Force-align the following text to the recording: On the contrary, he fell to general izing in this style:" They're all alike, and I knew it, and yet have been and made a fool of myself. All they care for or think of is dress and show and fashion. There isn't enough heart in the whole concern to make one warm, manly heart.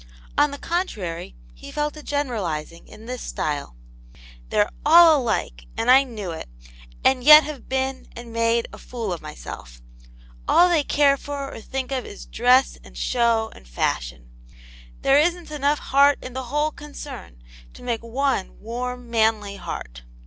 On 0.35 0.49
the 0.49 0.57
contrary, 0.57 1.35
he 1.53 1.69
fell 1.69 1.91
to 1.91 2.01
general 2.01 2.45
izing 2.45 2.87
in 2.87 3.05
this 3.05 3.21
style:" 3.21 3.75
They're 4.49 4.71
all 4.83 5.21
alike, 5.21 5.67
and 5.77 5.91
I 5.91 6.03
knew 6.05 6.31
it, 6.31 6.49
and 7.05 7.23
yet 7.23 7.43
have 7.43 7.69
been 7.69 8.07
and 8.15 8.33
made 8.33 8.67
a 8.73 8.79
fool 8.79 9.13
of 9.13 9.21
myself. 9.21 9.79
All 10.47 10.69
they 10.69 10.83
care 10.83 11.17
for 11.17 11.53
or 11.53 11.61
think 11.61 11.91
of 11.91 12.03
is 12.03 12.25
dress 12.25 12.79
and 12.83 12.97
show 12.97 13.51
and 13.53 13.67
fashion. 13.67 14.31
There 15.03 15.19
isn't 15.19 15.51
enough 15.51 15.77
heart 15.77 16.17
in 16.23 16.33
the 16.33 16.45
whole 16.45 16.71
concern 16.71 17.43
to 17.75 17.83
make 17.83 18.01
one 18.01 18.59
warm, 18.59 19.07
manly 19.07 19.57
heart. 19.57 20.01